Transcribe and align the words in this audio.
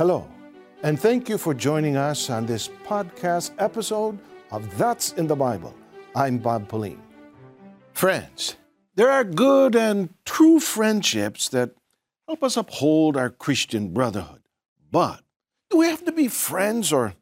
Hello, 0.00 0.26
and 0.82 0.98
thank 0.98 1.28
you 1.28 1.36
for 1.36 1.52
joining 1.52 1.94
us 1.94 2.30
on 2.30 2.46
this 2.46 2.68
podcast 2.86 3.50
episode 3.58 4.18
of 4.50 4.78
That's 4.78 5.12
in 5.12 5.26
the 5.26 5.36
Bible. 5.36 5.74
I'm 6.16 6.38
Bob 6.38 6.70
Pauline. 6.70 7.02
Friends, 7.92 8.56
there 8.94 9.10
are 9.10 9.24
good 9.24 9.76
and 9.76 10.08
true 10.24 10.58
friendships 10.58 11.50
that 11.50 11.72
help 12.26 12.42
us 12.42 12.56
uphold 12.56 13.14
our 13.18 13.28
Christian 13.28 13.92
brotherhood. 13.92 14.40
But 14.90 15.20
do 15.68 15.76
we 15.76 15.88
have 15.88 16.06
to 16.06 16.12
be 16.12 16.28
friends 16.28 16.94
or 16.94 17.12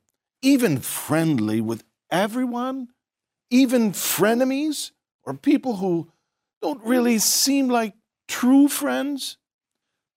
even 0.40 0.78
friendly 0.78 1.60
with 1.60 1.82
everyone? 2.12 2.90
Even 3.50 3.90
frenemies? 3.90 4.92
Or 5.24 5.34
people 5.34 5.78
who 5.78 6.12
don't 6.62 6.84
really 6.84 7.18
seem 7.18 7.66
like 7.68 7.94
true 8.28 8.68
friends? 8.68 9.36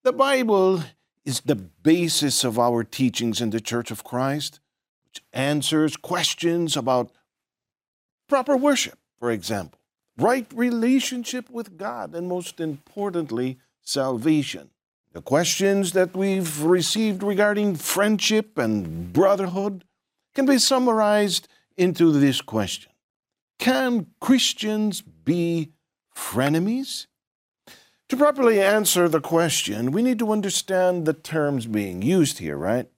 The 0.04 0.14
Bible 0.14 0.84
is 1.26 1.42
the 1.42 1.56
basis 1.56 2.44
of 2.44 2.58
our 2.58 2.84
teachings 2.84 3.42
in 3.42 3.52
the 3.52 3.62
Church 3.62 3.92
of 3.92 4.04
Christ, 4.04 4.60
which 5.06 5.24
answers 5.34 5.98
questions 5.98 6.76
about 6.76 7.12
proper 8.28 8.58
worship, 8.58 8.98
for 9.20 9.32
example, 9.32 9.80
right 10.18 10.48
relationship 10.54 11.50
with 11.50 11.78
God, 11.78 12.16
and 12.16 12.28
most 12.28 12.60
importantly, 12.60 13.60
salvation. 13.82 14.70
The 15.14 15.22
questions 15.22 15.92
that 15.92 16.16
we've 16.16 16.64
received 16.64 17.22
regarding 17.22 17.76
friendship 17.76 18.58
and 18.58 19.12
brotherhood 19.12 19.84
can 20.34 20.46
be 20.46 20.58
summarized 20.58 21.48
into 21.76 22.12
this 22.14 22.42
question 22.42 22.92
Can 23.60 24.08
Christians 24.22 25.02
be 25.02 25.74
frenemies? 26.16 27.08
To 28.12 28.18
properly 28.18 28.62
answer 28.62 29.08
the 29.08 29.22
question, 29.22 29.94
we 29.94 30.02
need 30.02 30.20
to 30.20 30.34
understand 30.34 31.06
the 31.06 31.14
terms 31.14 31.66
being 31.66 32.02
used 32.02 32.40
here, 32.40 32.58
right? 32.58 32.90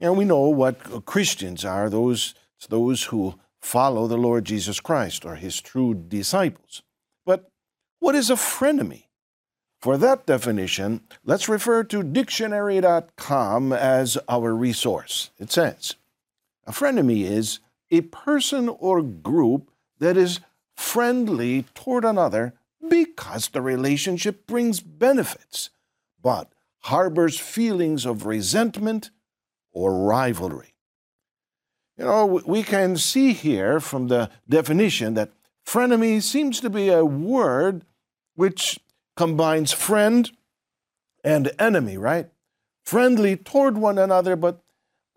And 0.00 0.16
we 0.16 0.24
know 0.24 0.48
what 0.48 1.04
Christians 1.04 1.66
are 1.66 1.90
those, 1.90 2.34
those 2.70 3.02
who 3.04 3.34
follow 3.60 4.06
the 4.06 4.16
Lord 4.16 4.46
Jesus 4.46 4.80
Christ 4.80 5.26
or 5.26 5.34
his 5.34 5.60
true 5.60 5.92
disciples. 5.92 6.80
But 7.26 7.50
what 7.98 8.14
is 8.14 8.30
a 8.30 8.36
frenemy? 8.36 9.08
For 9.82 9.98
that 9.98 10.24
definition, 10.24 11.02
let's 11.26 11.50
refer 11.50 11.84
to 11.84 12.02
dictionary.com 12.02 13.74
as 13.74 14.16
our 14.30 14.54
resource. 14.54 15.28
It 15.36 15.52
says 15.52 15.96
a 16.66 16.72
frenemy 16.72 17.24
is 17.26 17.60
a 17.90 18.00
person 18.00 18.70
or 18.70 19.02
group 19.02 19.70
that 19.98 20.16
is 20.16 20.40
friendly 20.74 21.66
toward 21.74 22.06
another 22.06 22.54
because 22.86 23.48
the 23.48 23.62
relationship 23.62 24.46
brings 24.46 24.80
benefits, 24.80 25.70
but 26.22 26.52
harbors 26.80 27.38
feelings 27.38 28.06
of 28.06 28.26
resentment 28.26 29.10
or 29.72 29.98
rivalry. 30.06 30.74
You 31.96 32.04
know, 32.04 32.26
we 32.26 32.62
can 32.62 32.96
see 32.96 33.32
here 33.32 33.80
from 33.80 34.06
the 34.06 34.30
definition 34.48 35.14
that 35.14 35.32
frenemy 35.66 36.22
seems 36.22 36.60
to 36.60 36.70
be 36.70 36.88
a 36.88 37.04
word 37.04 37.84
which 38.34 38.78
combines 39.16 39.72
friend 39.72 40.30
and 41.24 41.50
enemy, 41.58 41.98
right? 41.98 42.30
Friendly 42.84 43.36
toward 43.36 43.76
one 43.76 43.98
another, 43.98 44.36
but 44.36 44.62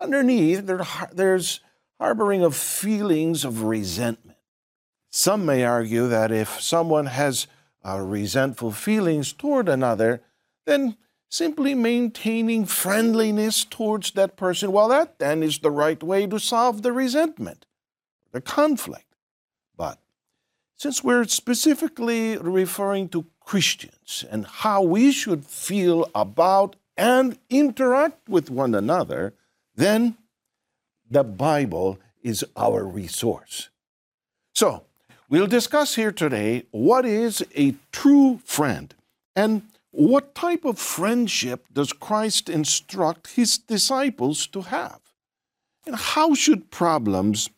underneath 0.00 0.66
there's 1.12 1.60
harboring 2.00 2.42
of 2.42 2.56
feelings 2.56 3.44
of 3.44 3.62
resentment. 3.62 4.31
Some 5.14 5.44
may 5.44 5.62
argue 5.62 6.08
that 6.08 6.32
if 6.32 6.58
someone 6.62 7.04
has 7.04 7.46
uh, 7.84 8.00
resentful 8.00 8.72
feelings 8.72 9.34
toward 9.34 9.68
another, 9.68 10.22
then 10.64 10.96
simply 11.28 11.74
maintaining 11.74 12.64
friendliness 12.64 13.62
towards 13.62 14.12
that 14.12 14.38
person, 14.38 14.72
well, 14.72 14.88
that 14.88 15.18
then 15.18 15.42
is 15.42 15.58
the 15.58 15.70
right 15.70 16.02
way 16.02 16.26
to 16.26 16.38
solve 16.38 16.80
the 16.80 16.92
resentment, 16.92 17.66
the 18.32 18.40
conflict. 18.40 19.14
But 19.76 19.98
since 20.76 21.04
we're 21.04 21.24
specifically 21.24 22.38
referring 22.38 23.10
to 23.10 23.26
Christians 23.38 24.24
and 24.30 24.46
how 24.46 24.80
we 24.80 25.12
should 25.12 25.44
feel 25.44 26.08
about 26.14 26.76
and 26.96 27.38
interact 27.50 28.30
with 28.30 28.48
one 28.48 28.74
another, 28.74 29.34
then 29.74 30.16
the 31.10 31.22
Bible 31.22 31.98
is 32.22 32.46
our 32.56 32.86
resource. 32.86 33.68
So, 34.54 34.84
We'll 35.32 35.46
discuss 35.46 35.94
here 35.94 36.12
today 36.12 36.64
what 36.72 37.06
is 37.06 37.42
a 37.56 37.74
true 37.90 38.40
friend 38.44 38.94
and 39.34 39.62
what 39.90 40.34
type 40.34 40.66
of 40.66 40.78
friendship 40.78 41.64
does 41.72 41.94
Christ 41.94 42.50
instruct 42.50 43.28
his 43.28 43.56
disciples 43.56 44.46
to 44.48 44.60
have? 44.60 45.00
And 45.86 45.96
how 45.96 46.34
should 46.34 46.70
problems, 46.70 47.48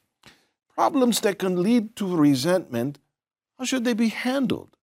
problems 0.77 1.19
that 1.23 1.41
can 1.41 1.65
lead 1.65 1.97
to 1.97 2.17
resentment, 2.17 3.01
how 3.59 3.65
should 3.65 3.85
they 3.85 3.95
be 3.95 4.11
handled? 4.11 4.77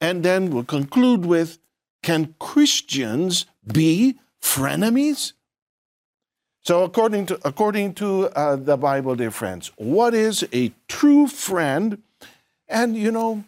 And 0.00 0.22
then 0.22 0.48
we'll 0.48 0.64
conclude 0.64 1.26
with 1.26 1.58
can 2.02 2.34
Christians 2.38 3.44
be 3.70 4.18
frenemies? 4.40 5.34
So, 6.62 6.82
according 6.82 7.26
to, 7.26 7.38
according 7.44 7.92
to 7.96 8.28
uh, 8.28 8.56
the 8.56 8.78
Bible, 8.78 9.16
dear 9.16 9.32
friends, 9.32 9.70
what 9.76 10.14
is 10.14 10.48
a 10.54 10.72
true 10.88 11.26
friend? 11.26 11.98
And 12.72 12.96
you 12.96 13.12
know, 13.12 13.44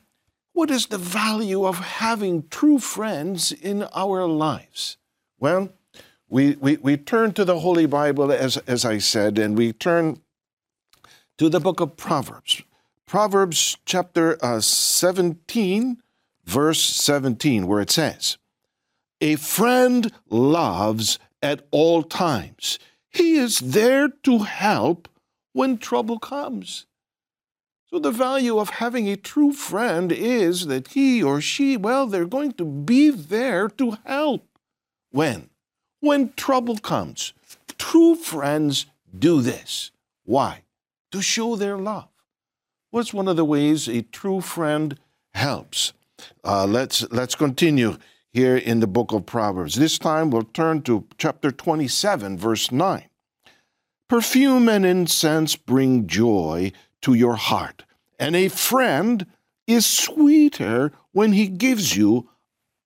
what 0.53 0.71
is 0.71 0.87
the 0.87 0.99
value 0.99 1.65
of 1.65 1.79
having 1.79 2.47
true 2.49 2.79
friends 2.79 3.53
in 3.53 3.85
our 3.95 4.29
lives? 4.29 4.99
Well, 5.41 5.71
we, 6.29 6.57
we, 6.57 6.77
we 6.77 6.99
turn 6.99 7.33
to 7.33 7.45
the 7.45 7.61
Holy 7.61 7.87
Bible, 7.87 8.31
as, 8.31 8.59
as 8.59 8.85
I 8.85 8.99
said, 8.99 9.39
and 9.39 9.57
we 9.57 9.73
turn 9.73 10.21
to 11.39 11.49
the 11.49 11.59
book 11.59 11.81
of 11.81 11.97
Proverbs. 11.97 12.63
Proverbs 13.07 13.79
chapter 13.87 14.37
uh, 14.45 14.61
17, 14.61 16.03
verse 16.45 16.83
17, 16.83 17.67
where 17.67 17.81
it 17.81 17.91
says, 17.91 18.37
A 19.23 19.37
friend 19.37 20.13
loves 20.29 21.19
at 21.43 21.67
all 21.71 22.03
times. 22.03 22.79
He 23.09 23.37
is 23.37 23.59
there 23.59 24.09
to 24.25 24.39
help 24.41 25.09
when 25.53 25.79
trouble 25.79 26.19
comes. 26.19 26.85
So, 27.95 28.01
the 28.01 28.11
value 28.11 28.59
of 28.59 28.71
having 28.71 29.09
a 29.09 29.15
true 29.15 29.53
friend 29.53 30.11
is 30.11 30.67
that 30.67 30.89
he 30.89 31.23
or 31.23 31.41
she, 31.41 31.77
well, 31.77 32.09
they're 32.09 32.25
going 32.25 32.51
to 32.55 32.65
be 32.65 33.11
there 33.11 33.69
to 33.69 33.99
help. 34.05 34.45
When? 35.13 35.49
When 36.01 36.33
trouble 36.33 36.77
comes. 36.79 37.35
True 37.79 38.17
friends 38.17 38.87
do 39.17 39.41
this. 39.41 39.93
Why? 40.25 40.65
To 41.13 41.23
show 41.23 41.55
their 41.55 41.79
love. 41.79 42.09
What's 42.91 43.15
one 43.15 43.29
of 43.29 43.37
the 43.37 43.45
ways 43.45 43.89
a 43.89 44.03
true 44.03 44.41
friend 44.41 44.99
helps? 45.33 45.93
Uh, 46.43 46.67
let's, 46.67 47.09
let's 47.13 47.37
continue 47.37 47.99
here 48.33 48.57
in 48.57 48.81
the 48.81 48.89
book 48.89 49.13
of 49.13 49.25
Proverbs. 49.25 49.77
This 49.77 50.01
time 50.01 50.31
we'll 50.31 50.43
turn 50.43 50.83
to 50.83 51.07
chapter 51.17 51.53
27, 51.53 52.39
verse 52.39 52.73
9. 52.73 53.05
Perfume 54.09 54.69
and 54.69 54.85
incense 54.85 55.55
bring 55.55 56.09
joy 56.09 56.73
to 57.05 57.15
your 57.15 57.37
heart. 57.37 57.85
And 58.19 58.35
a 58.35 58.49
friend 58.49 59.27
is 59.67 59.87
sweeter 59.87 60.93
when 61.13 61.33
he 61.33 61.49
gives 61.49 61.97
you 61.97 62.31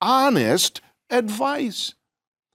honest 0.01 0.81
advice. 1.09 1.95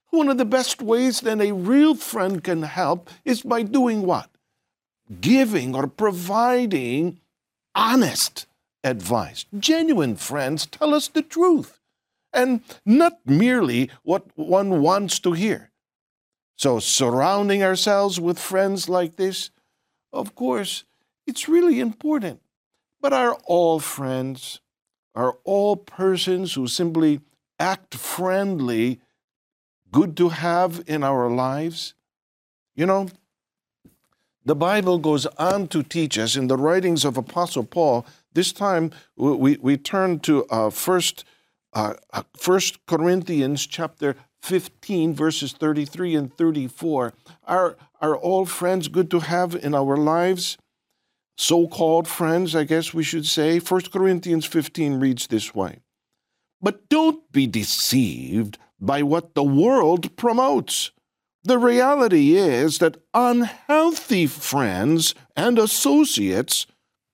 One 0.10 0.30
of 0.30 0.38
the 0.38 0.46
best 0.46 0.82
ways 0.82 1.22
that 1.22 1.42
a 1.42 1.54
real 1.54 1.96
friend 1.96 2.44
can 2.44 2.64
help 2.64 3.10
is 3.26 3.42
by 3.42 3.64
doing 3.64 4.04
what? 4.04 4.30
Giving 5.22 5.74
or 5.74 5.88
providing 5.88 7.20
honest 7.74 8.46
advice. 8.84 9.46
Genuine 9.58 10.16
friends 10.18 10.66
tell 10.66 10.94
us 10.94 11.08
the 11.08 11.22
truth 11.22 11.80
and 12.34 12.62
not 12.86 13.20
merely 13.26 13.90
what 14.04 14.26
one 14.36 14.82
wants 14.82 15.20
to 15.20 15.32
hear. 15.32 15.72
So, 16.58 16.80
surrounding 16.80 17.64
ourselves 17.64 18.20
with 18.20 18.38
friends 18.38 18.88
like 18.88 19.16
this, 19.16 19.50
of 20.12 20.36
course, 20.36 20.84
it's 21.26 21.48
really 21.48 21.80
important. 21.80 22.42
But 23.02 23.14
are 23.14 23.34
all 23.46 23.80
friends, 23.80 24.62
are 25.14 25.38
all 25.44 25.76
persons 25.76 26.54
who 26.54 26.68
simply 26.68 27.20
act 27.60 27.96
friendly 27.96 29.02
good 29.92 30.16
to 30.18 30.30
have 30.30 30.84
in 30.88 31.04
our 31.04 31.30
lives? 31.30 31.94
You 32.76 32.86
know, 32.86 33.10
the 34.46 34.56
Bible 34.56 34.98
goes 34.98 35.26
on 35.38 35.68
to 35.68 35.84
teach 35.84 36.18
us 36.18 36.36
in 36.36 36.48
the 36.48 36.58
writings 36.58 37.06
of 37.06 37.18
Apostle 37.18 37.64
Paul. 37.64 38.06
This 38.34 38.52
time 38.52 38.92
we, 39.16 39.58
we 39.58 39.78
turn 39.78 40.20
to 40.22 40.46
uh, 40.46 40.70
first, 40.70 41.24
uh, 41.74 41.96
uh 42.12 42.24
first 42.38 42.86
Corinthians 42.86 43.68
chapter 43.68 44.16
15, 44.42 45.14
verses 45.14 45.54
33 45.54 46.16
and 46.16 46.38
34. 46.38 47.14
Are, 47.48 47.78
are 48.02 48.18
all 48.18 48.46
friends 48.46 48.90
good 48.90 49.10
to 49.12 49.20
have 49.20 49.56
in 49.56 49.74
our 49.74 49.96
lives? 49.96 50.58
So 51.38 51.68
called 51.68 52.08
friends, 52.08 52.56
I 52.56 52.64
guess 52.64 52.94
we 52.94 53.04
should 53.04 53.26
say. 53.26 53.60
1 53.60 53.82
Corinthians 53.92 54.46
15 54.46 55.00
reads 55.00 55.28
this 55.28 55.54
way 55.54 55.80
But 56.62 56.90
don't 56.90 57.32
be 57.32 57.48
deceived 57.48 58.58
by 58.80 59.04
what 59.04 59.34
the 59.34 59.44
world 59.44 60.16
promotes. 60.16 60.92
The 61.44 61.58
reality 61.58 62.38
is 62.38 62.78
that 62.78 63.04
unhealthy 63.14 64.28
friends 64.28 65.14
and 65.36 65.60
associates 65.60 66.66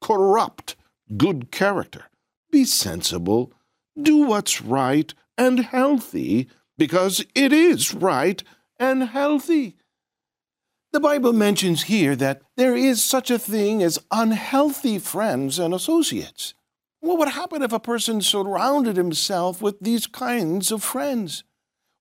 corrupt 0.02 0.76
good 1.18 1.52
character. 1.52 2.06
Be 2.52 2.66
sensible, 2.66 3.52
do 4.00 4.18
what's 4.18 4.62
right 4.62 5.14
and 5.38 5.60
healthy, 5.60 6.48
because 6.78 7.26
it 7.36 7.52
is 7.52 7.94
right 7.94 8.44
and 8.80 9.04
healthy. 9.04 9.78
The 10.92 11.00
Bible 11.00 11.34
mentions 11.34 11.84
here 11.84 12.16
that 12.16 12.42
there 12.58 12.76
is 12.76 13.04
such 13.04 13.30
a 13.30 13.38
thing 13.38 13.84
as 13.84 14.00
unhealthy 14.10 14.98
friends 14.98 15.60
and 15.60 15.72
associates. 15.72 16.56
What 17.00 17.20
would 17.20 17.30
happen 17.30 17.62
if 17.62 17.72
a 17.72 17.80
person 17.80 18.22
surrounded 18.22 18.98
himself 18.98 19.62
with 19.62 19.80
these 19.80 20.08
kinds 20.08 20.72
of 20.72 20.84
friends? 20.84 21.44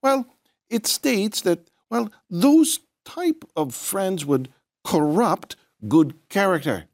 Well, 0.02 0.26
it 0.70 0.86
states 0.86 1.42
that, 1.42 1.70
well, 1.90 2.10
those 2.30 2.80
type 3.04 3.44
of 3.54 3.74
friends 3.74 4.24
would 4.24 4.48
corrupt 4.84 5.56
good 5.86 6.14
character. 6.30 6.86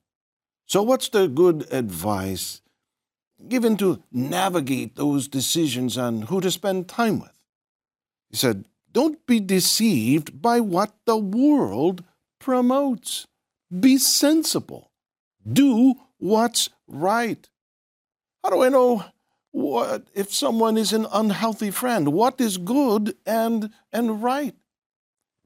So, 0.66 0.82
what's 0.82 1.08
the 1.08 1.28
good 1.28 1.72
advice 1.72 2.60
given 3.48 3.76
to 3.76 4.02
navigate 4.10 4.96
those 4.96 5.28
decisions 5.28 5.96
on 5.96 6.22
who 6.22 6.40
to 6.40 6.50
spend 6.50 6.88
time 6.88 7.20
with? 7.20 7.32
He 8.30 8.36
said, 8.36 8.64
don't 8.94 9.26
be 9.26 9.40
deceived 9.40 10.40
by 10.40 10.60
what 10.60 10.94
the 11.04 11.16
world 11.16 12.04
promotes. 12.38 13.26
Be 13.68 13.98
sensible. 13.98 14.92
Do 15.46 15.96
what's 16.18 16.70
right. 16.86 17.46
How 18.42 18.50
do 18.50 18.62
I 18.62 18.68
know 18.68 19.04
what 19.50 20.06
if 20.14 20.32
someone 20.32 20.78
is 20.78 20.92
an 20.92 21.06
unhealthy 21.12 21.70
friend? 21.70 22.08
What 22.08 22.40
is 22.40 22.56
good 22.56 23.16
and 23.26 23.70
and 23.92 24.22
right? 24.22 24.54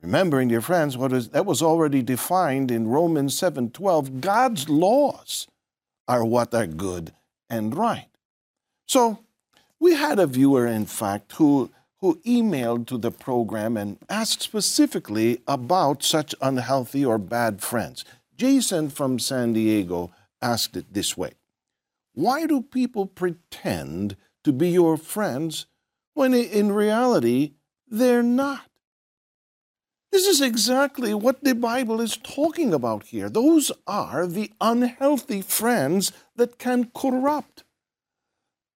Remembering, 0.03 0.49
dear 0.49 0.61
friends, 0.61 0.97
what 0.97 1.13
is 1.13 1.31
that 1.31 1.47
was 1.47 1.63
already 1.63 2.03
defined 2.03 2.71
in 2.71 2.89
Romans 2.89 3.35
7:12. 3.35 4.21
God's 4.21 4.69
laws 4.69 5.49
are 6.07 6.25
what 6.25 6.55
are 6.55 6.67
good 6.67 7.13
and 7.49 7.75
right. 7.75 8.09
So 8.87 9.25
we 9.81 9.95
had 9.95 10.19
a 10.19 10.27
viewer, 10.27 10.67
in 10.67 10.87
fact, 10.87 11.33
who 11.33 11.71
who 12.01 12.21
emailed 12.25 12.87
to 12.87 12.99
the 12.99 13.11
program 13.11 13.77
and 13.77 13.99
asked 14.09 14.43
specifically 14.43 15.41
about 15.47 16.03
such 16.03 16.35
unhealthy 16.41 17.05
or 17.05 17.19
bad 17.19 17.61
friends. 17.61 18.05
Jason 18.37 18.89
from 18.89 19.19
San 19.19 19.53
Diego 19.53 20.13
asked 20.41 20.77
it 20.77 20.93
this 20.93 21.17
way 21.17 21.33
Why 22.15 22.47
do 22.47 22.63
people 22.63 23.07
pretend 23.07 24.17
to 24.45 24.53
be 24.53 24.71
your 24.71 24.97
friends 24.97 25.67
when 26.15 26.35
in 26.35 26.73
reality 26.73 27.55
they're 27.89 28.23
not? 28.23 28.63
This 30.11 30.27
is 30.27 30.41
exactly 30.41 31.13
what 31.13 31.45
the 31.45 31.55
Bible 31.55 32.01
is 32.01 32.17
talking 32.17 32.73
about 32.73 33.07
here. 33.07 33.29
Those 33.29 33.71
are 33.87 34.27
the 34.27 34.51
unhealthy 34.61 35.43
friends 35.43 36.13
that 36.37 36.59
can 36.59 36.91
corrupt, 36.95 37.65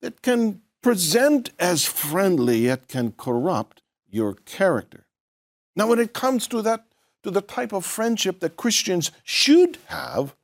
that 0.03 0.21
can 0.21 0.61
present 0.83 1.51
as 1.59 1.85
friendly 1.85 2.59
yet 2.59 2.89
can 2.89 3.13
corrupt 3.13 3.83
your 4.11 4.35
character. 4.35 5.07
Now, 5.75 5.87
when 5.87 5.99
it 5.99 6.13
comes 6.13 6.47
to 6.49 6.61
that, 6.63 6.85
to 7.23 7.31
the 7.31 7.41
type 7.41 7.73
of 7.73 7.87
friendship 7.87 8.41
that 8.41 8.57
Christians 8.57 9.11
should 9.23 9.79
have, 9.87 10.35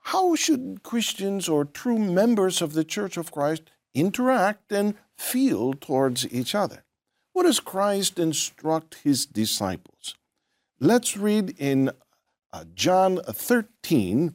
how 0.00 0.34
should 0.34 0.82
Christians 0.82 1.48
or 1.48 1.64
true 1.64 1.98
members 1.98 2.60
of 2.60 2.72
the 2.72 2.84
Church 2.84 3.16
of 3.16 3.30
Christ 3.30 3.70
interact 3.94 4.72
and 4.72 4.94
feel 5.16 5.72
towards 5.72 6.30
each 6.32 6.54
other? 6.54 6.84
What 7.32 7.44
does 7.44 7.60
Christ 7.60 8.18
instruct 8.18 8.96
his 9.04 9.24
disciples? 9.24 10.14
Let's 10.80 11.16
read 11.16 11.54
in 11.58 11.90
uh, 12.52 12.64
John 12.74 13.20
13, 13.22 14.34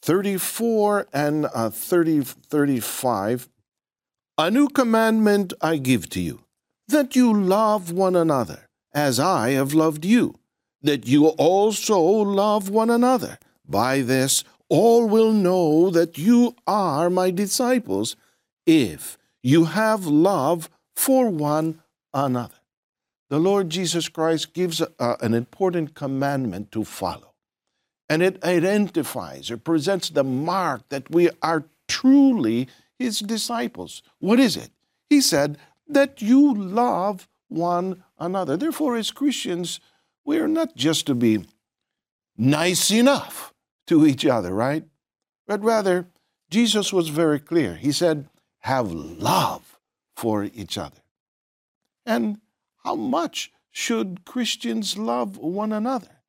34 0.00 1.08
and 1.12 1.46
uh, 1.52 1.70
30, 1.70 2.22
35 2.22 3.48
a 4.38 4.52
new 4.52 4.68
commandment 4.68 5.52
I 5.60 5.78
give 5.78 6.08
to 6.10 6.20
you, 6.20 6.44
that 6.86 7.16
you 7.16 7.34
love 7.34 7.90
one 7.90 8.14
another, 8.14 8.68
as 8.94 9.18
I 9.18 9.50
have 9.50 9.74
loved 9.74 10.04
you, 10.04 10.36
that 10.80 11.08
you 11.08 11.26
also 11.26 12.00
love 12.00 12.70
one 12.70 12.88
another. 12.88 13.38
By 13.68 14.00
this 14.02 14.44
all 14.68 15.08
will 15.08 15.32
know 15.32 15.90
that 15.90 16.18
you 16.18 16.54
are 16.68 17.10
my 17.10 17.32
disciples, 17.32 18.14
if 18.64 19.18
you 19.42 19.64
have 19.64 20.06
love 20.06 20.70
for 20.94 21.28
one 21.28 21.82
another. 22.14 22.54
The 23.30 23.40
Lord 23.40 23.70
Jesus 23.70 24.08
Christ 24.08 24.54
gives 24.54 24.80
a, 24.80 25.16
an 25.20 25.34
important 25.34 25.94
commandment 25.94 26.70
to 26.72 26.84
follow, 26.84 27.34
and 28.08 28.22
it 28.22 28.42
identifies 28.44 29.50
or 29.50 29.56
presents 29.56 30.10
the 30.10 30.24
mark 30.24 30.88
that 30.90 31.10
we 31.10 31.28
are 31.42 31.64
truly 31.88 32.68
his 32.98 33.20
disciples. 33.20 34.02
What 34.18 34.40
is 34.40 34.56
it? 34.56 34.70
He 35.08 35.20
said, 35.20 35.58
that 35.86 36.20
you 36.20 36.54
love 36.54 37.28
one 37.48 38.04
another. 38.18 38.56
Therefore, 38.56 38.96
as 38.96 39.10
Christians, 39.10 39.80
we 40.24 40.38
are 40.38 40.48
not 40.48 40.76
just 40.76 41.06
to 41.06 41.14
be 41.14 41.46
nice 42.36 42.90
enough 42.90 43.54
to 43.86 44.06
each 44.06 44.26
other, 44.26 44.52
right? 44.52 44.84
But 45.46 45.62
rather, 45.62 46.08
Jesus 46.50 46.92
was 46.92 47.08
very 47.08 47.40
clear. 47.40 47.74
He 47.74 47.92
said, 47.92 48.28
have 48.60 48.92
love 48.92 49.78
for 50.14 50.44
each 50.44 50.76
other. 50.76 51.00
And 52.04 52.40
how 52.84 52.96
much 52.96 53.50
should 53.70 54.24
Christians 54.24 54.98
love 54.98 55.38
one 55.38 55.72
another? 55.72 56.22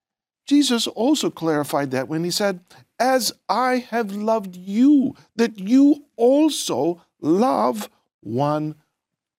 Jesus 0.45 0.88
also 0.88 1.30
clarified 1.30 1.92
that 1.92 2.07
when 2.07 2.24
he 2.24 2.31
said, 2.31 2.62
As 3.00 3.31
I 3.48 3.78
have 3.90 4.12
loved 4.12 4.56
you, 4.56 5.16
that 5.36 5.57
you 5.57 6.06
also 6.18 7.01
love 7.22 7.90
one 8.19 8.75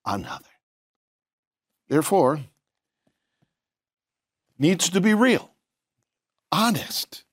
another. 0.06 0.44
Therefore, 1.88 2.40
needs 4.58 4.88
to 4.90 5.00
be 5.00 5.12
real, 5.12 5.50
honest, 6.52 7.24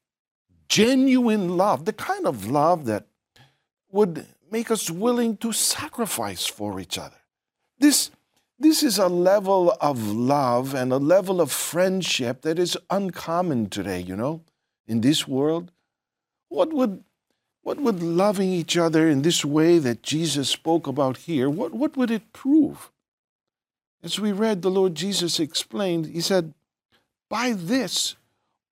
genuine 0.68 1.57
love, 1.57 1.85
the 1.85 1.94
kind 1.94 2.25
of 2.25 2.50
love 2.50 2.85
that 2.85 3.06
would 3.91 4.25
make 4.51 4.71
us 4.71 4.89
willing 4.89 5.38
to 5.38 5.51
sacrifice 5.51 6.45
for 6.45 6.80
each 6.80 6.97
other. 6.97 7.18
This 7.80 8.12
this 8.59 8.81
is 8.81 8.97
a 8.97 9.07
level 9.07 9.77
of 9.80 10.12
love 10.12 10.73
and 10.73 10.91
a 10.91 10.97
level 10.97 11.39
of 11.41 11.51
friendship 11.51 12.41
that 12.41 12.57
is 12.57 12.75
uncommon 12.89 13.69
today, 13.69 14.00
you 14.00 14.16
know, 14.16 14.42
in 14.87 15.02
this 15.02 15.28
world. 15.28 15.71
What 16.49 16.71
would 16.73 17.04
what 17.68 17.81
would 17.81 18.01
loving 18.01 18.49
each 18.49 18.77
other 18.77 19.09
in 19.09 19.23
this 19.23 19.44
way 19.44 19.77
that 19.77 20.01
Jesus 20.01 20.47
spoke 20.47 20.87
about 20.87 21.18
here, 21.18 21.49
what, 21.49 21.73
what 21.73 21.97
would 21.97 22.09
it 22.09 22.31
prove? 22.31 22.94
As 24.01 24.18
we 24.18 24.31
read, 24.31 24.61
the 24.61 24.71
Lord 24.71 24.95
Jesus 24.95 25.37
explained, 25.37 26.06
He 26.06 26.21
said, 26.21 26.54
By 27.30 27.51
this 27.51 28.16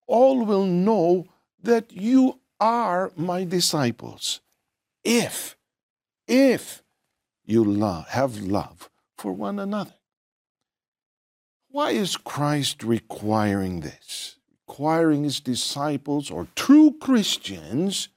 all 0.06 0.46
will 0.46 0.64
know 0.64 1.26
that 1.62 1.92
you 1.92 2.40
are 2.58 3.12
my 3.16 3.44
disciples, 3.44 4.40
if, 5.04 5.58
if 6.26 6.82
you 7.44 7.62
love, 7.62 8.08
have 8.08 8.40
love 8.40 8.88
for 9.18 9.32
one 9.32 9.58
another. 9.58 9.92
Why 11.68 11.90
is 11.90 12.16
Christ 12.16 12.82
requiring 12.82 13.80
this? 13.80 14.35
Requiring 14.76 15.24
his 15.24 15.40
disciples 15.40 16.30
or 16.30 16.48
true 16.54 16.94
Christians 17.00 18.10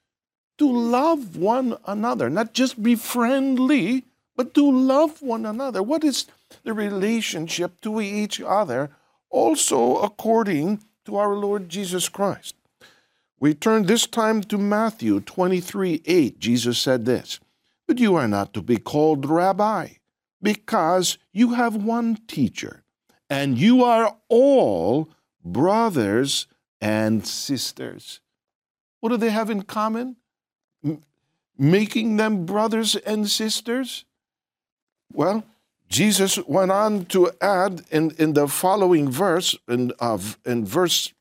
to 0.57 0.69
love 0.69 1.37
one 1.37 1.77
another, 1.85 2.29
not 2.29 2.51
just 2.51 2.83
be 2.83 2.95
friendly, 2.95 4.03
but 4.35 4.53
to 4.55 4.69
love 4.69 5.21
one 5.21 5.45
another. 5.45 5.81
What 5.81 6.03
is 6.03 6.25
the 6.65 6.73
relationship 6.73 7.79
to 7.79 8.01
each 8.01 8.41
other, 8.41 8.89
also 9.29 9.99
according 9.99 10.83
to 11.05 11.15
our 11.15 11.33
Lord 11.33 11.69
Jesus 11.69 12.09
Christ? 12.09 12.55
We 13.39 13.53
turn 13.53 13.85
this 13.85 14.05
time 14.05 14.41
to 14.41 14.57
Matthew 14.57 15.21
23 15.21 16.01
8. 16.05 16.39
Jesus 16.39 16.77
said 16.77 17.05
this, 17.05 17.39
But 17.87 17.99
you 17.99 18.15
are 18.15 18.27
not 18.27 18.53
to 18.55 18.61
be 18.61 18.75
called 18.75 19.25
rabbi 19.25 19.91
because 20.41 21.19
you 21.31 21.53
have 21.53 21.77
one 21.77 22.17
teacher, 22.27 22.83
and 23.29 23.57
you 23.57 23.81
are 23.81 24.17
all 24.27 25.07
brothers 25.43 26.47
and 26.81 27.25
sisters. 27.25 28.19
What 28.99 29.09
do 29.09 29.17
they 29.17 29.29
have 29.29 29.49
in 29.49 29.63
common? 29.63 30.17
M- 30.83 31.03
making 31.57 32.17
them 32.17 32.45
brothers 32.45 32.95
and 32.95 33.29
sisters? 33.29 34.05
Well, 35.11 35.43
Jesus 35.87 36.37
went 36.39 36.71
on 36.71 37.05
to 37.05 37.31
add 37.41 37.83
in, 37.89 38.11
in 38.17 38.33
the 38.33 38.47
following 38.47 39.09
verse, 39.09 39.55
in, 39.67 39.91
of 39.99 40.37
in 40.45 40.65
verse 40.65 41.13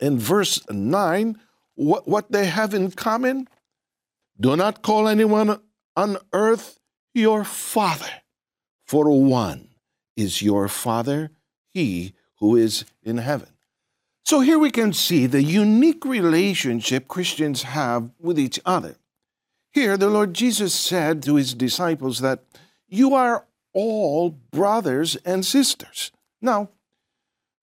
in 0.00 0.18
verse 0.18 0.60
9, 0.70 1.38
what, 1.74 2.06
what 2.06 2.30
they 2.30 2.46
have 2.46 2.74
in 2.74 2.90
common. 2.90 3.48
Do 4.40 4.56
not 4.56 4.82
call 4.82 5.08
anyone 5.08 5.60
on 5.96 6.18
earth 6.32 6.78
your 7.14 7.44
Father. 7.44 8.10
For 8.86 9.10
one 9.10 9.68
is 10.16 10.40
your 10.40 10.68
Father, 10.68 11.30
he 11.68 12.14
who 12.38 12.56
is 12.56 12.84
in 13.02 13.18
heaven. 13.18 13.48
So 14.24 14.40
here 14.40 14.58
we 14.58 14.70
can 14.70 14.92
see 14.92 15.26
the 15.26 15.42
unique 15.42 16.04
relationship 16.04 17.08
Christians 17.08 17.62
have 17.62 18.10
with 18.18 18.38
each 18.38 18.60
other. 18.66 18.96
Here, 19.72 19.96
the 19.96 20.10
Lord 20.10 20.34
Jesus 20.34 20.74
said 20.74 21.22
to 21.22 21.36
his 21.36 21.54
disciples 21.54 22.20
that 22.20 22.44
you 22.88 23.14
are 23.14 23.46
all 23.72 24.30
brothers 24.30 25.16
and 25.24 25.44
sisters. 25.44 26.10
Now, 26.40 26.70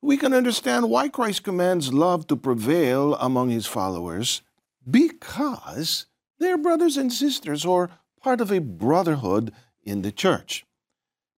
we 0.02 0.18
can 0.18 0.34
understand 0.34 0.90
why 0.90 1.10
Christ 1.10 1.44
commands 1.44 1.94
love 1.94 2.28
to 2.28 2.36
prevail 2.36 3.16
among 3.16 3.50
his 3.50 3.66
followers 3.66 4.42
because 4.90 6.06
they're 6.40 6.58
brothers 6.58 6.96
and 6.98 7.12
sisters 7.12 7.66
or 7.66 7.90
part 8.22 8.42
of 8.42 8.52
a 8.52 8.60
brotherhood 8.60 9.52
in 9.84 10.02
the 10.04 10.12
church. 10.12 10.66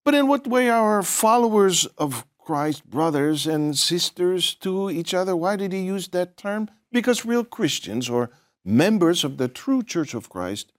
But 0.04 0.16
in 0.16 0.28
what 0.28 0.48
way 0.48 0.70
are 0.70 1.04
followers 1.04 1.86
of 1.98 2.26
Christ 2.48 2.90
brothers 2.90 3.46
and 3.46 3.78
sisters 3.78 4.56
to 4.56 4.90
each 4.90 5.14
other? 5.14 5.36
Why 5.36 5.58
did 5.58 5.74
he 5.74 5.82
use 5.82 6.08
that 6.08 6.38
term? 6.38 6.70
Because 6.94 7.26
real 7.26 7.44
Christians 7.44 8.10
or 8.10 8.30
members 8.64 9.26
of 9.26 9.36
the 9.36 9.50
true 9.50 9.84
church 9.84 10.14
of 10.14 10.30
Christ 10.30 10.72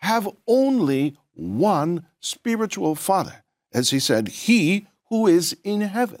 have 0.00 0.28
only 0.46 1.16
one 1.32 2.04
spiritual 2.20 2.94
father. 2.94 3.44
As 3.72 3.88
he 3.88 3.98
said, 3.98 4.28
He 4.28 4.88
who 5.08 5.26
is 5.26 5.56
in 5.64 5.80
heaven. 5.80 6.20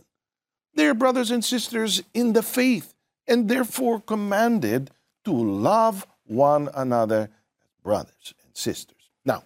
They 0.74 0.86
are 0.86 0.94
brothers 0.94 1.30
and 1.30 1.44
sisters 1.44 2.02
in 2.14 2.32
the 2.32 2.42
faith 2.42 2.94
and 3.28 3.50
therefore 3.50 4.00
commanded 4.00 4.90
to 5.26 5.32
love 5.32 6.06
one 6.24 6.70
another 6.74 7.28
as 7.28 7.82
brothers 7.82 8.32
and 8.42 8.56
sisters. 8.56 9.10
Now, 9.26 9.42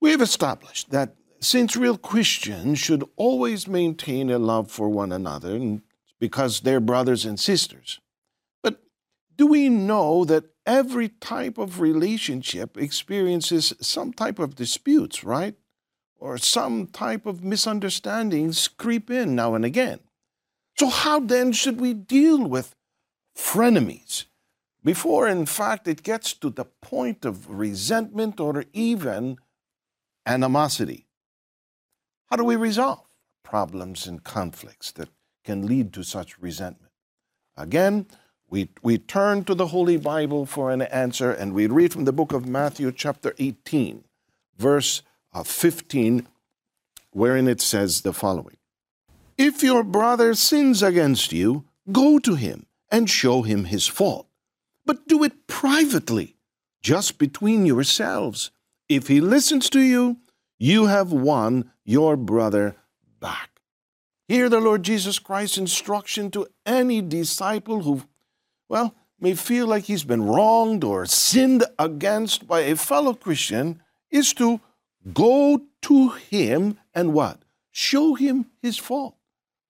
we 0.00 0.12
have 0.12 0.22
established 0.22 0.92
that 0.92 1.14
since 1.40 1.76
real 1.76 1.96
Christians 1.96 2.78
should 2.78 3.04
always 3.16 3.66
maintain 3.66 4.30
a 4.30 4.38
love 4.38 4.70
for 4.70 4.88
one 4.88 5.12
another 5.12 5.80
because 6.18 6.60
they're 6.60 6.80
brothers 6.80 7.24
and 7.24 7.40
sisters. 7.40 7.98
But 8.62 8.82
do 9.36 9.46
we 9.46 9.68
know 9.68 10.24
that 10.26 10.44
every 10.66 11.08
type 11.08 11.58
of 11.58 11.80
relationship 11.80 12.76
experiences 12.76 13.72
some 13.80 14.12
type 14.12 14.38
of 14.38 14.54
disputes, 14.54 15.24
right? 15.24 15.56
Or 16.18 16.36
some 16.36 16.86
type 16.86 17.24
of 17.24 17.42
misunderstandings 17.42 18.68
creep 18.68 19.10
in 19.10 19.34
now 19.34 19.54
and 19.54 19.64
again. 19.64 20.00
So, 20.78 20.88
how 20.88 21.20
then 21.20 21.52
should 21.52 21.80
we 21.80 21.94
deal 21.94 22.46
with 22.46 22.74
frenemies 23.36 24.26
before, 24.84 25.26
in 25.26 25.46
fact, 25.46 25.88
it 25.88 26.02
gets 26.02 26.34
to 26.34 26.50
the 26.50 26.66
point 26.66 27.24
of 27.24 27.48
resentment 27.50 28.38
or 28.38 28.64
even 28.72 29.38
animosity? 30.26 31.06
How 32.30 32.36
do 32.36 32.44
we 32.44 32.54
resolve 32.54 33.06
problems 33.42 34.06
and 34.06 34.22
conflicts 34.22 34.92
that 34.92 35.08
can 35.44 35.66
lead 35.66 35.92
to 35.94 36.04
such 36.04 36.38
resentment? 36.38 36.92
Again, 37.56 38.06
we, 38.48 38.68
we 38.82 38.98
turn 38.98 39.44
to 39.44 39.54
the 39.54 39.68
Holy 39.68 39.96
Bible 39.96 40.46
for 40.46 40.70
an 40.70 40.82
answer 40.82 41.32
and 41.32 41.52
we 41.52 41.66
read 41.66 41.92
from 41.92 42.04
the 42.04 42.12
book 42.12 42.32
of 42.32 42.46
Matthew, 42.46 42.92
chapter 42.92 43.34
18, 43.38 44.04
verse 44.56 45.02
uh, 45.32 45.42
15, 45.42 46.28
wherein 47.10 47.48
it 47.48 47.60
says 47.60 48.02
the 48.02 48.12
following 48.12 48.56
if 49.36 49.62
your 49.62 49.82
brother 49.82 50.34
sins 50.34 50.82
against 50.82 51.32
you, 51.32 51.64
go 51.90 52.18
to 52.18 52.34
him 52.34 52.66
and 52.90 53.08
show 53.08 53.40
him 53.40 53.64
his 53.64 53.86
fault. 53.86 54.26
But 54.84 55.08
do 55.08 55.24
it 55.24 55.46
privately, 55.46 56.36
just 56.82 57.16
between 57.16 57.64
yourselves. 57.64 58.50
If 58.86 59.08
he 59.08 59.20
listens 59.20 59.70
to 59.70 59.80
you, 59.80 60.18
you 60.60 60.86
have 60.86 61.10
won 61.10 61.72
your 61.84 62.16
brother 62.16 62.76
back. 63.18 63.60
Hear 64.28 64.48
the 64.48 64.60
Lord 64.60 64.84
Jesus 64.84 65.18
Christ's 65.18 65.58
instruction 65.58 66.30
to 66.32 66.46
any 66.64 67.00
disciple 67.00 67.82
who, 67.82 68.02
well, 68.68 68.94
may 69.18 69.34
feel 69.34 69.66
like 69.66 69.84
he's 69.84 70.04
been 70.04 70.22
wronged 70.22 70.84
or 70.84 71.06
sinned 71.06 71.64
against 71.78 72.46
by 72.46 72.60
a 72.60 72.76
fellow 72.76 73.14
Christian 73.14 73.82
is 74.10 74.32
to 74.34 74.60
go 75.12 75.62
to 75.82 76.08
him 76.10 76.78
and 76.94 77.14
what? 77.14 77.42
Show 77.70 78.14
him 78.14 78.46
his 78.60 78.76
fault. 78.76 79.16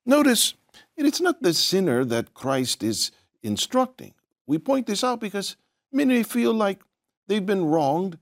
Notice, 0.04 0.54
it's 0.96 1.20
not 1.20 1.40
the 1.40 1.54
sinner 1.54 2.04
that 2.04 2.34
Christ 2.34 2.82
is 2.82 3.12
instructing. 3.42 4.12
We 4.46 4.58
point 4.58 4.86
this 4.86 5.04
out 5.04 5.20
because 5.20 5.56
many 5.92 6.24
feel 6.24 6.52
like 6.52 6.82
they've 7.28 7.44
been 7.44 7.64
wronged, 7.64 8.18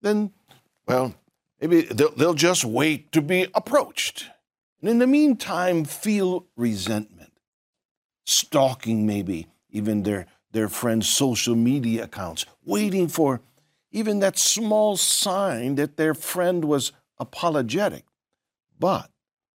then, 0.00 0.32
well, 0.86 1.14
they'll, 1.70 2.10
they'll 2.12 2.34
just 2.34 2.64
wait 2.64 3.12
to 3.12 3.22
be 3.22 3.46
approached. 3.54 4.26
And 4.80 4.90
in 4.90 4.98
the 4.98 5.06
meantime, 5.06 5.84
feel 5.84 6.46
resentment, 6.56 7.32
stalking 8.26 9.06
maybe 9.06 9.46
even 9.70 10.02
their, 10.02 10.26
their 10.52 10.68
friends' 10.68 11.08
social 11.08 11.56
media 11.56 12.04
accounts, 12.04 12.44
waiting 12.64 13.08
for 13.08 13.40
even 13.90 14.20
that 14.20 14.38
small 14.38 14.96
sign 14.96 15.76
that 15.76 15.96
their 15.96 16.14
friend 16.14 16.64
was 16.64 16.92
apologetic. 17.18 18.04
But 18.78 19.10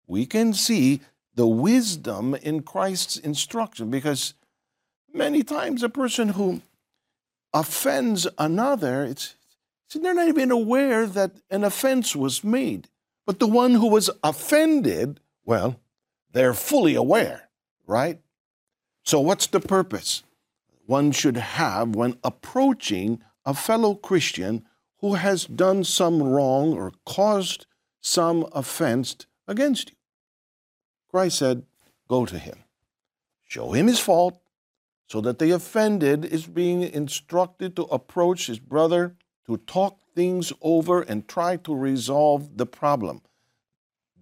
we 0.07 0.27
can 0.27 0.55
see 0.55 1.01
the 1.35 1.47
wisdom 1.47 2.35
in 2.35 2.63
Christ's 2.63 3.17
instruction 3.17 3.91
because 3.91 4.35
many 5.13 5.43
times 5.43 5.83
a 5.83 5.89
person 5.89 6.31
who 6.31 6.63
offends 7.53 8.27
another, 8.39 9.05
it's, 9.05 9.35
they're 9.95 10.15
not 10.15 10.29
even 10.29 10.51
aware 10.51 11.07
that 11.07 11.41
an 11.51 11.65
offense 11.65 12.15
was 12.15 12.45
made. 12.45 12.89
But 13.27 13.39
the 13.39 13.47
one 13.47 13.75
who 13.75 13.89
was 13.89 14.11
offended, 14.23 15.21
well, 15.45 15.81
they're 16.33 16.55
fully 16.55 16.95
aware, 16.95 17.49
right? 17.87 18.21
So, 19.03 19.21
what's 19.21 19.47
the 19.47 19.61
purpose 19.61 20.23
one 20.87 21.13
should 21.13 21.37
have 21.37 21.95
when 21.95 22.19
approaching 22.23 23.23
a 23.45 23.55
fellow 23.55 23.95
Christian 23.95 24.65
who 24.99 25.15
has 25.15 25.47
done 25.47 25.85
some 25.85 26.23
wrong 26.23 26.75
or 26.75 26.93
caused 27.07 27.67
some 28.01 28.47
offense 28.53 29.17
against 29.47 29.91
you? 29.91 29.97
Christ 31.11 31.39
said, 31.39 31.65
Go 32.09 32.27
to 32.27 32.39
him. 32.39 32.65
Show 33.45 33.73
him 33.73 33.87
his 33.87 34.01
fault, 34.01 34.41
so 35.07 35.23
that 35.23 35.39
the 35.39 35.51
offended 35.51 36.25
is 36.25 36.47
being 36.47 36.83
instructed 36.83 37.77
to 37.77 37.85
approach 37.85 38.47
his 38.47 38.59
brother 38.59 39.17
to 39.49 39.57
talk 39.57 39.99
things 40.15 40.53
over 40.61 41.01
and 41.01 41.27
try 41.27 41.57
to 41.57 41.75
resolve 41.75 42.59
the 42.59 42.67
problem. 42.67 43.23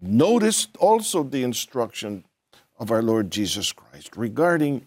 Notice 0.01 0.69
also 0.79 1.25
the 1.25 1.43
instruction 1.43 2.25
of 2.79 2.93
our 2.93 3.03
Lord 3.03 3.33
Jesus 3.33 3.73
Christ 3.73 4.17
regarding 4.17 4.87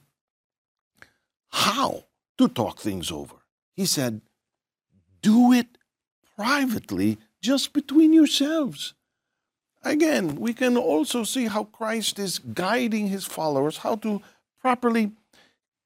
how 1.49 2.05
to 2.37 2.47
talk 2.47 2.79
things 2.79 3.11
over. 3.11 3.35
He 3.75 3.85
said, 3.85 4.21
Do 5.21 5.51
it 5.51 5.77
privately, 6.37 7.17
just 7.41 7.73
between 7.73 8.13
yourselves. 8.13 8.93
Again, 9.83 10.35
we 10.35 10.53
can 10.53 10.77
also 10.77 11.23
see 11.23 11.47
how 11.47 11.65
Christ 11.65 12.17
is 12.17 12.39
guiding 12.39 13.07
his 13.07 13.25
followers 13.25 13.77
how 13.77 13.95
to 13.97 14.21
properly 14.61 15.11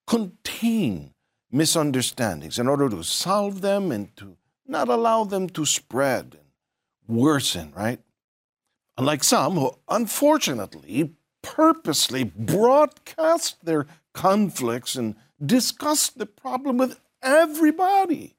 contain 0.06 1.14
misunderstandings 1.52 2.60
in 2.60 2.68
order 2.68 2.90
to 2.90 3.04
solve 3.04 3.62
them 3.62 3.92
and 3.92 4.16
to 4.18 4.36
not 4.68 4.90
allow 4.90 5.24
them 5.24 5.50
to 5.50 5.66
spread 5.66 6.38
and 6.40 7.18
worsen, 7.18 7.74
right? 7.76 8.00
Unlike 8.98 9.24
some 9.24 9.56
who 9.56 9.78
unfortunately 9.90 11.16
purposely 11.42 12.24
broadcast 12.24 13.66
their 13.66 13.86
conflicts 14.14 14.96
and 14.96 15.16
discuss 15.44 16.10
the 16.10 16.26
problem 16.26 16.78
with 16.78 17.00
everybody. 17.22 18.36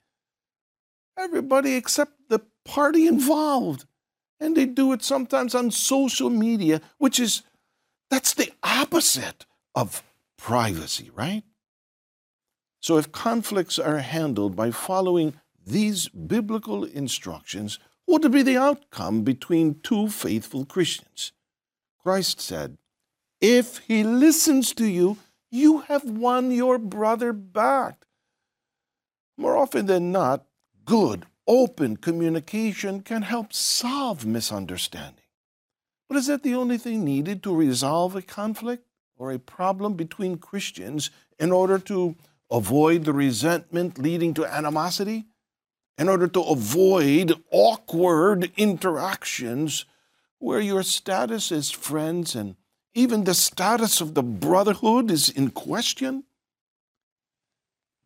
Everybody 1.18 1.74
except 1.74 2.28
the 2.28 2.40
party 2.64 3.06
involved. 3.06 3.84
And 4.40 4.56
they 4.56 4.66
do 4.66 4.92
it 4.92 5.02
sometimes 5.02 5.54
on 5.54 5.70
social 5.70 6.30
media, 6.30 6.80
which 6.98 7.20
is, 7.20 7.42
that's 8.10 8.34
the 8.34 8.52
opposite 8.62 9.46
of 9.74 10.02
privacy, 10.36 11.10
right? 11.14 11.44
So 12.80 12.98
if 12.98 13.12
conflicts 13.12 13.78
are 13.78 13.98
handled 13.98 14.56
by 14.56 14.70
following 14.70 15.34
these 15.66 16.08
biblical 16.08 16.84
instructions, 16.84 17.78
what 18.06 18.22
to 18.22 18.28
be 18.28 18.42
the 18.42 18.56
outcome 18.56 19.22
between 19.22 19.80
two 19.82 20.08
faithful 20.08 20.64
Christians? 20.64 21.32
Christ 22.02 22.40
said, 22.40 22.76
If 23.40 23.78
he 23.78 24.04
listens 24.04 24.74
to 24.74 24.86
you, 24.86 25.18
you 25.50 25.78
have 25.80 26.04
won 26.04 26.50
your 26.50 26.78
brother 26.78 27.32
back. 27.32 28.04
More 29.36 29.56
often 29.56 29.86
than 29.86 30.12
not, 30.12 30.44
good 30.84 31.26
open 31.46 31.96
communication 31.96 33.00
can 33.00 33.22
help 33.22 33.52
solve 33.52 34.24
misunderstanding. 34.24 35.24
But 36.08 36.18
is 36.18 36.26
that 36.26 36.42
the 36.42 36.54
only 36.54 36.78
thing 36.78 37.04
needed 37.04 37.42
to 37.42 37.54
resolve 37.54 38.14
a 38.14 38.22
conflict 38.22 38.86
or 39.16 39.32
a 39.32 39.38
problem 39.38 39.94
between 39.94 40.38
Christians 40.38 41.10
in 41.38 41.52
order 41.52 41.78
to 41.80 42.16
avoid 42.50 43.04
the 43.04 43.12
resentment 43.12 43.98
leading 43.98 44.34
to 44.34 44.44
animosity? 44.44 45.26
In 45.96 46.08
order 46.08 46.26
to 46.28 46.40
avoid 46.40 47.34
awkward 47.50 48.50
interactions 48.56 49.84
where 50.38 50.60
your 50.60 50.82
status 50.82 51.52
as 51.52 51.70
friends 51.70 52.34
and 52.34 52.56
even 52.94 53.24
the 53.24 53.34
status 53.34 54.00
of 54.00 54.14
the 54.14 54.22
brotherhood 54.22 55.10
is 55.10 55.28
in 55.28 55.50
question. 55.50 56.24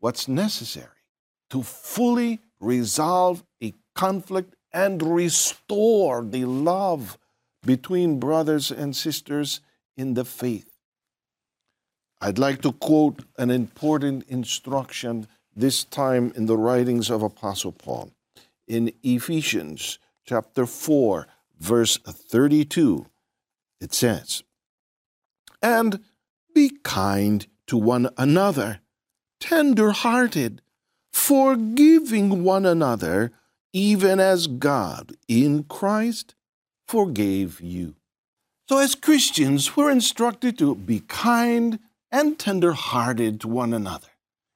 What's 0.00 0.28
necessary 0.28 1.04
to 1.50 1.62
fully 1.62 2.40
resolve 2.60 3.44
a 3.62 3.74
conflict 3.94 4.54
and 4.72 5.02
restore 5.02 6.24
the 6.24 6.44
love 6.44 7.18
between 7.64 8.20
brothers 8.20 8.70
and 8.70 8.94
sisters 8.94 9.60
in 9.96 10.14
the 10.14 10.24
faith. 10.24 10.70
I'd 12.20 12.38
like 12.38 12.62
to 12.62 12.72
quote 12.72 13.24
an 13.36 13.50
important 13.50 14.24
instruction 14.28 15.26
this 15.58 15.82
time 15.84 16.32
in 16.36 16.46
the 16.46 16.56
writings 16.56 17.10
of 17.10 17.22
Apostle 17.22 17.72
Paul. 17.72 18.12
In 18.66 18.92
Ephesians 19.02 19.98
chapter 20.24 20.66
4 20.66 21.26
verse 21.58 21.96
32 21.96 23.06
it 23.80 23.92
says 23.92 24.42
and 25.62 26.00
be 26.54 26.70
kind 26.84 27.46
to 27.66 27.76
one 27.76 28.10
another 28.16 28.80
tender-hearted 29.40 30.60
forgiving 31.12 32.44
one 32.44 32.66
another 32.66 33.32
even 33.72 34.20
as 34.20 34.46
God 34.46 35.12
in 35.26 35.64
Christ 35.64 36.34
forgave 36.86 37.60
you. 37.60 37.94
So 38.68 38.78
as 38.78 38.94
Christians 38.94 39.76
we're 39.76 39.90
instructed 39.90 40.58
to 40.58 40.74
be 40.74 41.00
kind 41.00 41.78
and 42.12 42.38
tender-hearted 42.38 43.40
to 43.40 43.48
one 43.48 43.72
another 43.72 44.08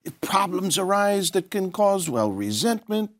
if 0.04 0.20
problems 0.20 0.78
arise 0.78 1.30
that 1.32 1.50
can 1.50 1.72
cause, 1.72 2.08
well, 2.10 2.30
resentment, 2.30 3.10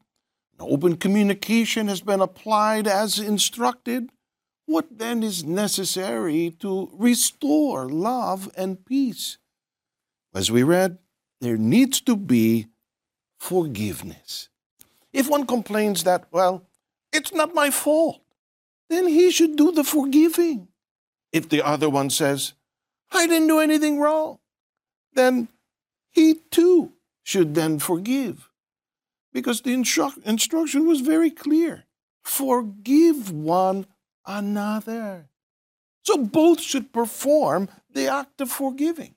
open 0.59 0.97
communication 0.97 1.89
has 1.89 2.01
been 2.01 2.21
applied 2.21 2.87
as 2.87 3.19
instructed, 3.19 4.11
what 4.67 4.99
then 4.99 5.23
is 5.23 5.45
necessary 5.45 6.55
to 6.61 6.91
restore 6.93 7.89
love 7.89 8.51
and 8.57 8.85
peace? 8.85 9.39
As 10.35 10.51
we 10.51 10.63
read, 10.63 10.99
there 11.41 11.57
needs 11.57 12.01
to 12.03 12.17
be 12.17 12.69
forgiveness. 13.39 14.49
If 15.13 15.29
one 15.29 15.47
complains 15.47 16.05
that, 16.05 16.27
well, 16.31 16.67
it's 17.13 17.33
not 17.35 17.55
my 17.55 17.71
fault, 17.71 18.23
then 18.89 19.09
he 19.09 19.31
should 19.31 19.57
do 19.57 19.73
the 19.73 19.85
forgiving. 19.85 20.69
If 21.33 21.49
the 21.49 21.63
other 21.67 21.91
one 21.91 22.09
says, 22.09 22.55
I 23.11 23.27
didn't 23.27 23.49
do 23.49 23.61
anything 23.61 23.99
wrong, 23.99 24.39
then 25.15 25.49
he 26.13 26.35
too 26.51 26.93
should 27.23 27.55
then 27.55 27.79
forgive. 27.79 28.49
Because 29.33 29.63
the 29.63 29.75
instru- 29.75 30.23
instruction 30.25 30.87
was 30.87 31.01
very 31.01 31.31
clear 31.31 31.85
forgive 32.23 33.33
one 33.33 33.87
another. 34.25 35.29
So 36.03 36.17
both 36.19 36.61
should 36.61 36.93
perform 36.93 37.69
the 37.93 38.07
act 38.09 38.41
of 38.41 38.51
forgiving. 38.51 39.15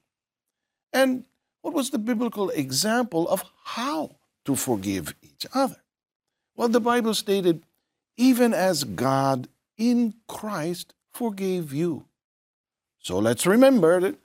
And 0.91 1.25
what 1.61 1.73
was 1.73 1.89
the 1.89 1.99
biblical 1.99 2.49
example 2.49 3.27
of 3.29 3.43
how 3.63 4.17
to 4.45 4.55
forgive 4.55 5.15
each 5.21 5.45
other? 5.53 5.77
Well, 6.55 6.69
the 6.69 6.79
Bible 6.79 7.13
stated, 7.13 7.63
even 8.17 8.53
as 8.53 8.83
God 8.83 9.47
in 9.77 10.15
Christ 10.27 10.93
forgave 11.13 11.73
you. 11.73 12.05
So 12.99 13.19
let's 13.19 13.45
remember 13.45 13.99
that 13.99 14.15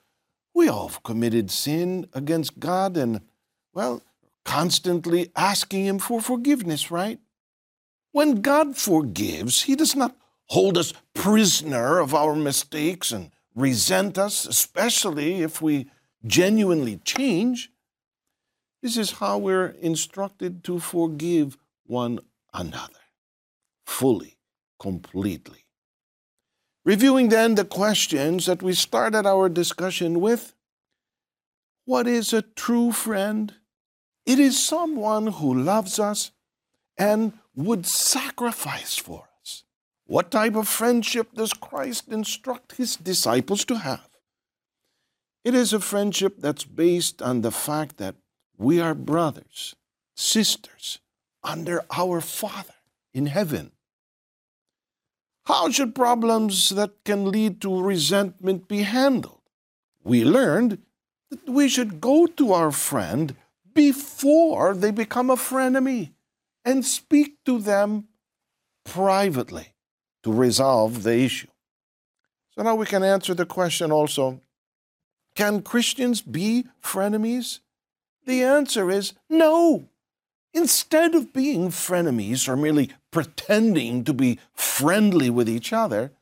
we 0.54 0.68
all 0.68 0.88
have 0.88 1.02
committed 1.02 1.50
sin 1.50 2.06
against 2.12 2.58
God 2.58 2.96
and, 2.96 3.20
well, 3.72 4.02
constantly 4.44 5.30
asking 5.36 5.86
Him 5.86 5.98
for 5.98 6.20
forgiveness, 6.20 6.90
right? 6.90 7.18
When 8.12 8.40
God 8.40 8.76
forgives, 8.76 9.62
He 9.62 9.76
does 9.76 9.94
not 9.94 10.16
hold 10.46 10.76
us 10.76 10.92
prisoner 11.14 11.98
of 11.98 12.14
our 12.14 12.34
mistakes 12.34 13.12
and 13.12 13.30
resent 13.54 14.18
us, 14.18 14.46
especially 14.46 15.42
if 15.42 15.62
we 15.62 15.90
genuinely 16.26 16.96
change. 17.04 17.70
This 18.82 18.96
is 18.96 19.12
how 19.12 19.38
we're 19.38 19.76
instructed 19.80 20.64
to 20.64 20.78
forgive 20.78 21.56
one 21.84 22.20
another 22.52 22.94
fully, 23.84 24.38
completely. 24.78 25.66
Reviewing 26.90 27.28
then 27.28 27.54
the 27.54 27.64
questions 27.64 28.46
that 28.46 28.64
we 28.64 28.74
started 28.74 29.24
our 29.24 29.48
discussion 29.48 30.20
with 30.20 30.54
What 31.84 32.08
is 32.08 32.32
a 32.32 32.42
true 32.42 32.90
friend? 32.90 33.54
It 34.26 34.40
is 34.40 34.58
someone 34.58 35.28
who 35.38 35.54
loves 35.54 36.00
us 36.00 36.32
and 36.98 37.34
would 37.54 37.86
sacrifice 37.86 38.96
for 38.96 39.28
us. 39.40 39.62
What 40.06 40.32
type 40.32 40.56
of 40.56 40.66
friendship 40.66 41.28
does 41.32 41.52
Christ 41.52 42.08
instruct 42.08 42.74
his 42.74 42.96
disciples 42.96 43.64
to 43.66 43.78
have? 43.78 44.10
It 45.44 45.54
is 45.54 45.72
a 45.72 45.78
friendship 45.78 46.38
that's 46.38 46.64
based 46.64 47.22
on 47.22 47.42
the 47.42 47.52
fact 47.52 47.98
that 47.98 48.16
we 48.58 48.80
are 48.80 48.96
brothers, 48.96 49.76
sisters, 50.16 50.98
under 51.44 51.84
our 51.96 52.20
Father 52.20 52.80
in 53.14 53.26
heaven. 53.26 53.70
How 55.50 55.68
should 55.68 55.96
problems 55.96 56.68
that 56.68 56.92
can 57.04 57.28
lead 57.32 57.60
to 57.62 57.82
resentment 57.82 58.68
be 58.68 58.82
handled? 58.82 59.40
We 60.04 60.24
learned 60.24 60.78
that 61.28 61.48
we 61.48 61.68
should 61.68 62.00
go 62.00 62.28
to 62.28 62.52
our 62.52 62.70
friend 62.70 63.34
before 63.74 64.74
they 64.74 64.92
become 64.92 65.28
a 65.28 65.34
frenemy 65.34 66.12
and 66.64 66.84
speak 66.84 67.42
to 67.46 67.58
them 67.58 68.06
privately 68.84 69.74
to 70.22 70.32
resolve 70.32 71.02
the 71.02 71.18
issue. 71.18 71.50
So 72.54 72.62
now 72.62 72.76
we 72.76 72.86
can 72.86 73.02
answer 73.02 73.34
the 73.34 73.44
question 73.44 73.90
also 73.90 74.40
can 75.34 75.62
Christians 75.62 76.22
be 76.22 76.66
frenemies? 76.80 77.58
The 78.24 78.44
answer 78.44 78.88
is 78.88 79.14
no. 79.28 79.89
Instead 80.52 81.14
of 81.14 81.32
being 81.32 81.68
frenemies 81.68 82.48
or 82.48 82.56
merely 82.56 82.90
pretending 83.10 84.04
to 84.04 84.12
be 84.12 84.38
friendly 84.52 85.30
with 85.30 85.48
each 85.48 85.72
other, 85.72 86.12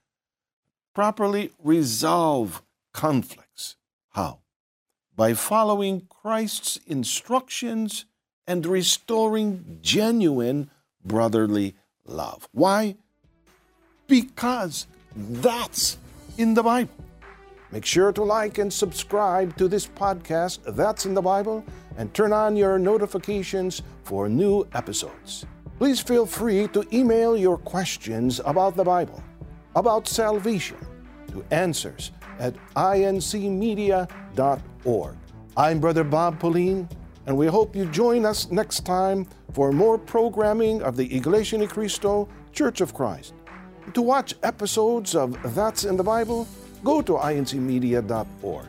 properly 0.94 1.50
resolve 1.62 2.62
conflicts. 2.92 3.76
How? 4.10 4.40
By 5.16 5.34
following 5.34 6.06
Christ's 6.08 6.78
instructions 6.86 8.04
and 8.46 8.64
restoring 8.66 9.78
genuine 9.82 10.70
brotherly 11.04 11.76
love. 12.04 12.48
Why? 12.52 12.96
Because 14.06 14.86
that's 15.16 15.96
in 16.36 16.54
the 16.54 16.62
Bible. 16.62 17.07
Make 17.70 17.84
sure 17.84 18.12
to 18.12 18.22
like 18.22 18.56
and 18.56 18.72
subscribe 18.72 19.54
to 19.58 19.68
this 19.68 19.86
podcast, 19.86 20.60
That's 20.74 21.04
in 21.04 21.12
the 21.12 21.20
Bible, 21.20 21.62
and 21.98 22.14
turn 22.14 22.32
on 22.32 22.56
your 22.56 22.78
notifications 22.78 23.82
for 24.04 24.26
new 24.26 24.66
episodes. 24.72 25.44
Please 25.78 26.00
feel 26.00 26.24
free 26.24 26.66
to 26.68 26.86
email 26.96 27.36
your 27.36 27.58
questions 27.58 28.40
about 28.46 28.74
the 28.74 28.84
Bible, 28.84 29.22
about 29.76 30.08
salvation, 30.08 30.78
to 31.32 31.44
answers 31.50 32.12
at 32.38 32.54
incmedia.org. 32.74 34.06
I'm 35.56 35.78
Brother 35.78 36.04
Bob 36.04 36.40
Pauline, 36.40 36.88
and 37.26 37.36
we 37.36 37.48
hope 37.48 37.76
you 37.76 37.84
join 37.86 38.24
us 38.24 38.50
next 38.50 38.86
time 38.86 39.26
for 39.52 39.72
more 39.72 39.98
programming 39.98 40.80
of 40.80 40.96
the 40.96 41.14
Iglesia 41.14 41.58
Ni 41.58 41.66
Cristo 41.66 42.30
Church 42.52 42.80
of 42.80 42.94
Christ. 42.94 43.34
To 43.92 44.00
watch 44.00 44.34
episodes 44.42 45.14
of 45.14 45.36
That's 45.54 45.84
in 45.84 45.98
the 45.98 46.02
Bible, 46.02 46.48
go 46.84 47.02
to 47.02 47.12
incmedia.org. 47.12 48.66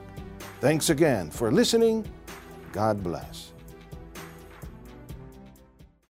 Thanks 0.62 0.90
again 0.90 1.30
for 1.30 1.52
listening. 1.52 2.10
God 2.72 3.04
bless. 3.04 3.52